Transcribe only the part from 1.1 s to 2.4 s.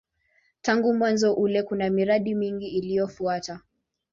ule kuna miradi